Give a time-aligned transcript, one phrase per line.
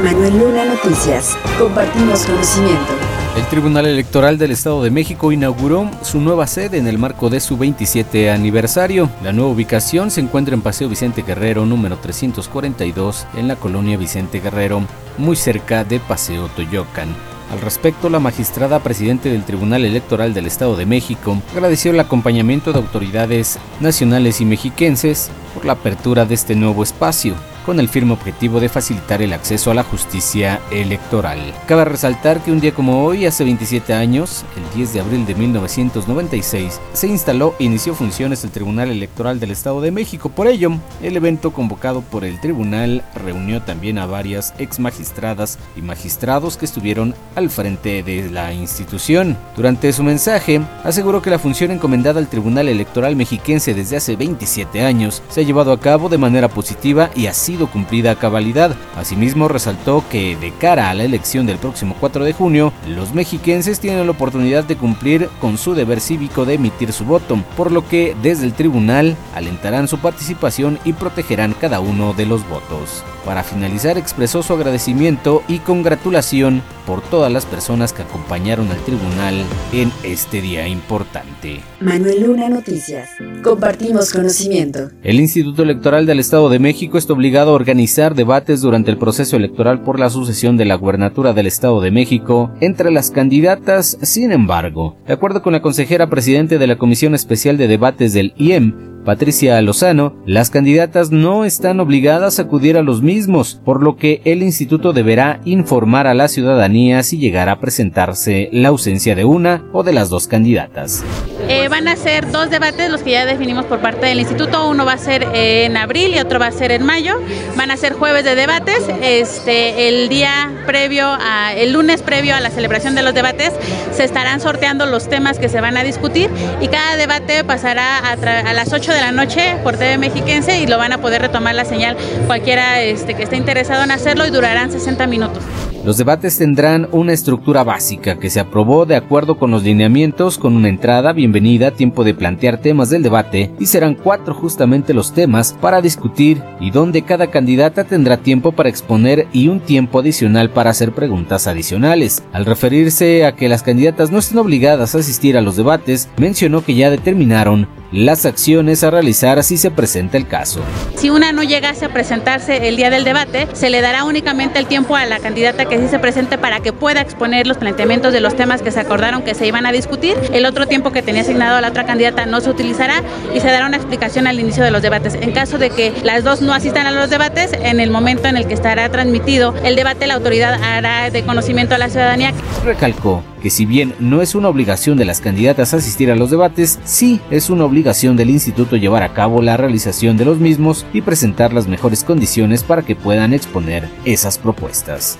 [0.00, 1.36] Manuel Luna Noticias.
[1.58, 2.92] Compartimos conocimiento.
[3.36, 7.40] El Tribunal Electoral del Estado de México inauguró su nueva sede en el marco de
[7.40, 9.10] su 27 aniversario.
[9.22, 14.40] La nueva ubicación se encuentra en Paseo Vicente Guerrero número 342 en la colonia Vicente
[14.40, 14.82] Guerrero,
[15.18, 17.08] muy cerca de Paseo Toyocan.
[17.52, 22.72] Al respecto, la magistrada presidente del Tribunal Electoral del Estado de México agradeció el acompañamiento
[22.72, 27.34] de autoridades nacionales y mexiquenses por la apertura de este nuevo espacio
[27.64, 31.38] con el firme objetivo de facilitar el acceso a la justicia electoral.
[31.66, 35.34] Cabe resaltar que un día como hoy, hace 27 años, el 10 de abril de
[35.34, 40.28] 1996, se instaló e inició funciones el Tribunal Electoral del Estado de México.
[40.28, 45.82] Por ello, el evento convocado por el tribunal reunió también a varias ex magistradas y
[45.82, 49.36] magistrados que estuvieron al frente de la institución.
[49.56, 54.82] Durante su mensaje, aseguró que la función encomendada al Tribunal Electoral mexiquense desde hace 27
[54.82, 58.74] años se ha llevado a cabo de manera positiva y así cumplida a cabalidad.
[58.96, 63.80] Asimismo, resaltó que de cara a la elección del próximo 4 de junio, los mexiquenses
[63.80, 67.86] tienen la oportunidad de cumplir con su deber cívico de emitir su voto, por lo
[67.88, 73.04] que desde el tribunal alentarán su participación y protegerán cada uno de los votos.
[73.24, 79.34] Para finalizar, expresó su agradecimiento y congratulación por todas las personas que acompañaron al tribunal
[79.72, 81.60] en este día importante.
[81.80, 83.10] Manuel Luna Noticias.
[83.42, 84.90] Compartimos conocimiento.
[85.02, 89.36] El Instituto Electoral del Estado de México está obligado a organizar debates durante el proceso
[89.36, 93.98] electoral por la sucesión de la gubernatura del Estado de México entre las candidatas.
[94.02, 98.34] Sin embargo, de acuerdo con la consejera presidente de la Comisión Especial de Debates del
[98.36, 103.96] IEM, Patricia Lozano, las candidatas no están obligadas a acudir a los mismos, por lo
[103.96, 109.24] que el instituto deberá informar a la ciudadanía si llegará a presentarse la ausencia de
[109.24, 111.04] una o de las dos candidatas.
[111.52, 114.66] Eh, van a ser dos debates los que ya definimos por parte del instituto.
[114.68, 117.20] Uno va a ser en abril y otro va a ser en mayo.
[117.56, 118.82] Van a ser jueves de debates.
[119.02, 123.52] Este, el día previo, a, el lunes previo a la celebración de los debates,
[123.92, 126.30] se estarán sorteando los temas que se van a discutir
[126.62, 130.66] y cada debate pasará a, a las 8 de la noche por TV Mexiquense y
[130.66, 134.30] lo van a poder retomar la señal cualquiera este, que esté interesado en hacerlo y
[134.30, 135.42] durarán 60 minutos.
[135.84, 140.54] Los debates tendrán una estructura básica que se aprobó de acuerdo con los lineamientos con
[140.54, 145.56] una entrada, bienvenida, tiempo de plantear temas del debate y serán cuatro justamente los temas
[145.60, 150.70] para discutir y donde cada candidata tendrá tiempo para exponer y un tiempo adicional para
[150.70, 152.22] hacer preguntas adicionales.
[152.32, 156.64] Al referirse a que las candidatas no estén obligadas a asistir a los debates, mencionó
[156.64, 160.60] que ya determinaron las acciones a realizar si se presenta el caso.
[160.96, 164.66] Si una no llegase a presentarse el día del debate, se le dará únicamente el
[164.66, 168.20] tiempo a la candidata que sí se presente para que pueda exponer los planteamientos de
[168.20, 170.16] los temas que se acordaron que se iban a discutir.
[170.32, 173.02] El otro tiempo que tenía asignado a la otra candidata no se utilizará
[173.34, 175.14] y se dará una explicación al inicio de los debates.
[175.14, 178.36] En caso de que las dos no asistan a los debates, en el momento en
[178.36, 182.32] el que estará transmitido el debate, la autoridad hará de conocimiento a la ciudadanía.
[182.64, 186.78] Recalcó que si bien no es una obligación de las candidatas asistir a los debates,
[186.84, 191.02] sí es una obligación del instituto llevar a cabo la realización de los mismos y
[191.02, 195.18] presentar las mejores condiciones para que puedan exponer esas propuestas.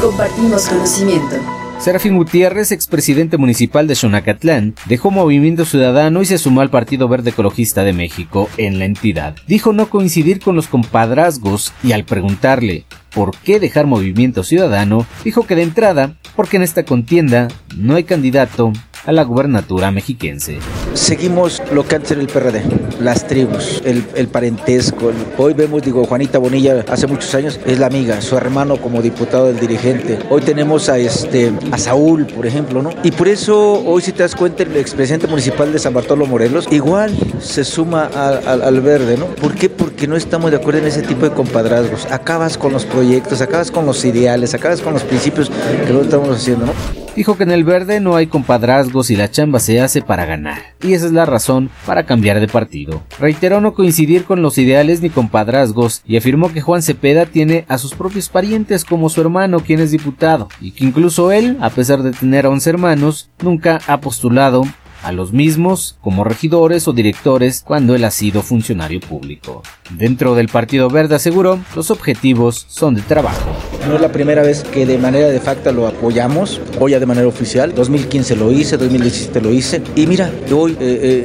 [0.00, 1.36] Compartimos conocimiento.
[1.80, 7.30] Serafín Gutiérrez, expresidente municipal de Xonacatlán, dejó Movimiento Ciudadano y se sumó al Partido Verde
[7.30, 9.34] Ecologista de México en la entidad.
[9.46, 15.46] Dijo no coincidir con los compadrazgos y al preguntarle por qué dejar Movimiento Ciudadano, dijo
[15.46, 18.72] que de entrada, porque en esta contienda no hay candidato
[19.10, 20.58] a la gubernatura mexiquense.
[20.94, 22.62] Seguimos lo que antes era el PRD,
[23.00, 25.10] las tribus, el, el parentesco.
[25.36, 29.46] Hoy vemos, digo, Juanita Bonilla hace muchos años es la amiga, su hermano como diputado
[29.46, 30.20] del dirigente.
[30.30, 32.90] Hoy tenemos a este a Saúl, por ejemplo, ¿no?
[33.02, 36.68] Y por eso hoy si te das cuenta el expresidente municipal de San Bartolo Morelos
[36.70, 39.26] igual se suma al, al verde, ¿no?
[39.26, 39.68] ¿Por qué?
[39.68, 42.06] Porque no estamos de acuerdo en ese tipo de compadrazgos.
[42.12, 45.50] Acabas con los proyectos, acabas con los ideales, acabas con los principios
[45.84, 46.99] que lo estamos haciendo, ¿no?
[47.16, 50.58] Dijo que en el verde no hay compadrazgos y la chamba se hace para ganar,
[50.80, 53.02] y esa es la razón para cambiar de partido.
[53.18, 57.78] Reiteró no coincidir con los ideales ni compadrazgos y afirmó que Juan Cepeda tiene a
[57.78, 62.02] sus propios parientes como su hermano quien es diputado, y que incluso él, a pesar
[62.02, 64.62] de tener a 11 hermanos, nunca ha postulado
[65.02, 69.62] a los mismos como regidores o directores cuando él ha sido funcionario público.
[69.90, 73.50] Dentro del Partido Verde aseguró, los objetivos son de trabajo.
[73.88, 77.06] No es la primera vez que de manera de facto lo apoyamos, hoy ya de
[77.06, 77.74] manera oficial.
[77.74, 79.82] 2015 lo hice, 2017 lo hice.
[79.96, 80.76] Y mira, hoy eh,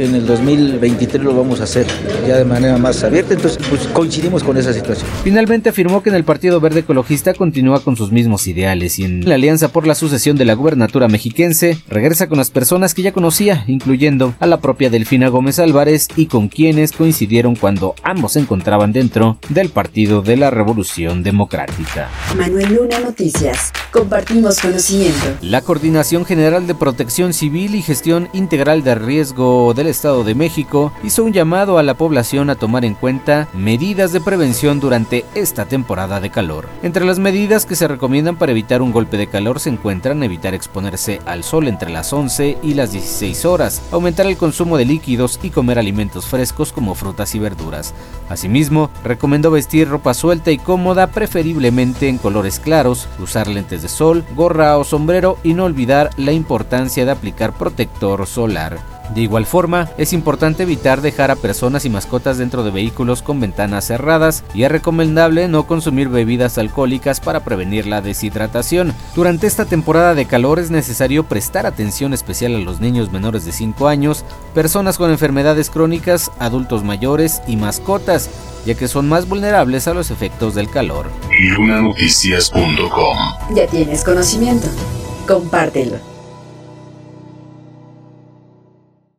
[0.00, 1.86] eh, en el 2023 lo vamos a hacer
[2.26, 3.34] ya de manera más abierta.
[3.34, 5.08] Entonces, pues coincidimos con esa situación.
[5.22, 9.28] Finalmente afirmó que en el Partido Verde Ecologista continúa con sus mismos ideales y en
[9.28, 13.12] la Alianza por la Sucesión de la Gubernatura Mexiquense regresa con las personas que ya
[13.12, 18.40] conocía incluyendo a la propia Delfina Gómez Álvarez y con quienes coincidieron cuando ambos se
[18.40, 22.08] encontraban dentro del Partido de la Revolución Democrática.
[22.36, 23.72] Manuel Luna Noticias.
[23.90, 25.36] Compartimos conocimiento.
[25.40, 30.92] La Coordinación General de Protección Civil y Gestión Integral de Riesgo del Estado de México
[31.02, 35.66] hizo un llamado a la población a tomar en cuenta medidas de prevención durante esta
[35.66, 36.68] temporada de calor.
[36.82, 40.54] Entre las medidas que se recomiendan para evitar un golpe de calor se encuentran evitar
[40.54, 43.44] exponerse al sol entre las 11 y las 16
[43.92, 47.94] aumentar el consumo de líquidos y comer alimentos frescos como frutas y verduras.
[48.28, 54.24] Asimismo, recomendó vestir ropa suelta y cómoda, preferiblemente en colores claros, usar lentes de sol,
[54.34, 58.93] gorra o sombrero y no olvidar la importancia de aplicar protector solar.
[59.12, 63.38] De igual forma, es importante evitar dejar a personas y mascotas dentro de vehículos con
[63.38, 68.94] ventanas cerradas y es recomendable no consumir bebidas alcohólicas para prevenir la deshidratación.
[69.14, 73.52] Durante esta temporada de calor es necesario prestar atención especial a los niños menores de
[73.52, 74.24] 5 años,
[74.54, 78.30] personas con enfermedades crónicas, adultos mayores y mascotas,
[78.64, 81.06] ya que son más vulnerables a los efectos del calor.
[81.40, 83.16] Lunanoticias.com
[83.54, 84.68] Ya tienes conocimiento.
[85.26, 86.13] Compártelo.